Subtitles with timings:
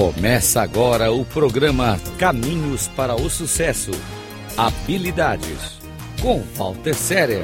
[0.00, 3.90] Começa agora o programa Caminhos para o Sucesso.
[4.56, 5.78] Habilidades
[6.22, 7.42] com Walter Séria.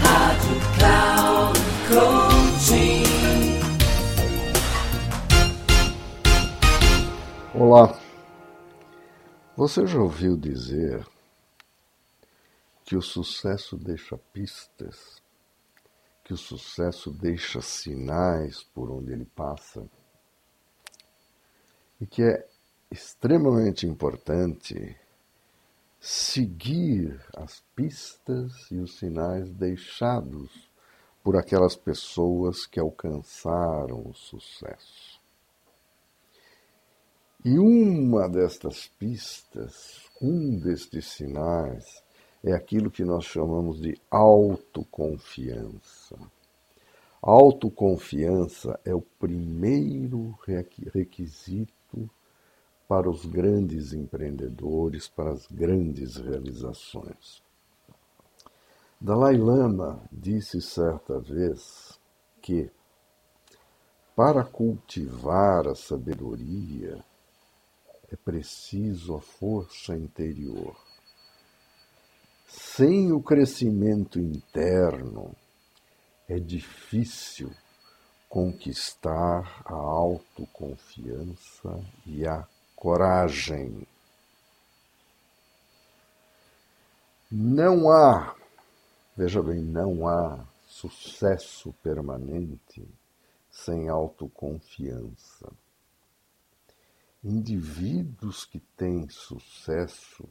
[0.00, 3.04] Rádio Cloud Coaching.
[7.54, 7.96] Olá.
[9.56, 11.06] Você já ouviu dizer
[12.84, 15.22] que o sucesso deixa pistas,
[16.24, 19.88] que o sucesso deixa sinais por onde ele passa?
[22.02, 22.44] E que é
[22.90, 24.98] extremamente importante
[26.00, 30.68] seguir as pistas e os sinais deixados
[31.22, 35.20] por aquelas pessoas que alcançaram o sucesso.
[37.44, 42.02] E uma destas pistas, um destes sinais,
[42.42, 46.18] é aquilo que nós chamamos de autoconfiança.
[47.22, 50.36] Autoconfiança é o primeiro
[50.92, 51.80] requisito
[52.92, 57.42] para os grandes empreendedores, para as grandes realizações.
[59.00, 61.98] Dalai Lama disse certa vez
[62.42, 62.70] que,
[64.14, 67.02] para cultivar a sabedoria,
[68.10, 70.76] é preciso a força interior.
[72.46, 75.34] Sem o crescimento interno,
[76.28, 77.50] é difícil
[78.28, 82.46] conquistar a autoconfiança e a
[82.82, 83.86] coragem.
[87.30, 88.34] Não há,
[89.16, 92.84] veja bem, não há sucesso permanente
[93.48, 95.52] sem autoconfiança.
[97.22, 100.28] Indivíduos que têm sucesso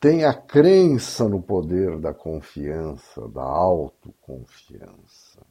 [0.00, 5.46] têm a crença no poder da confiança, da autoconfiança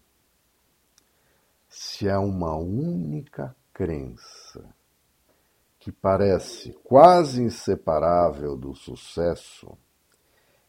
[1.69, 4.78] se há uma única crença
[5.79, 9.77] que parece quase inseparável do sucesso,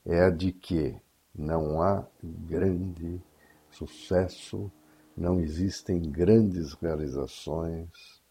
[0.07, 0.97] é a de que
[1.35, 3.21] não há grande
[3.71, 4.71] sucesso,
[5.17, 8.23] não existem grandes realizações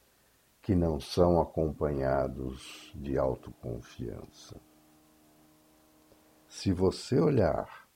[0.61, 4.55] que não são acompanhados de autoconfiança.
[6.47, 7.87] Se você olhar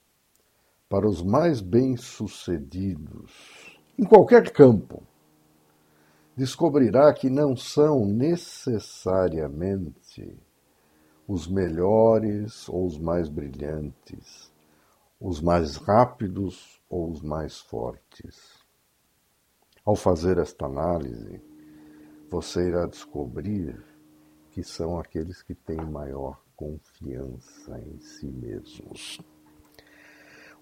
[0.89, 5.07] para os mais bem-sucedidos em qualquer campo,
[6.35, 10.35] descobrirá que não são necessariamente
[11.27, 14.51] os melhores ou os mais brilhantes,
[15.19, 18.61] os mais rápidos ou os mais fortes.
[19.85, 21.41] Ao fazer esta análise,
[22.29, 23.81] você irá descobrir
[24.51, 29.19] que são aqueles que têm maior confiança em si mesmos.